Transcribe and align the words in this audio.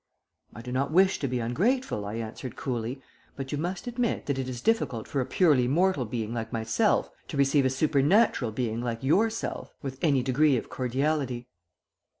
"'I 0.55 0.63
do 0.63 0.71
not 0.71 0.91
wish 0.91 1.19
to 1.19 1.27
be 1.27 1.37
ungrateful,' 1.37 2.05
I 2.07 2.15
answered 2.15 2.55
coolly, 2.55 3.03
'but 3.35 3.51
you 3.51 3.59
must 3.59 3.85
admit 3.85 4.25
that 4.25 4.39
it 4.39 4.49
is 4.49 4.59
difficult 4.59 5.07
for 5.07 5.21
a 5.21 5.27
purely 5.27 5.67
mortal 5.67 6.05
being 6.05 6.33
like 6.33 6.51
myself 6.51 7.11
to 7.27 7.37
receive 7.37 7.65
a 7.65 7.69
supernatural 7.69 8.51
being 8.51 8.81
like 8.81 9.03
yourself 9.03 9.75
with 9.83 9.99
any 10.01 10.23
degree 10.23 10.57
of 10.57 10.69
cordiality.' 10.71 11.47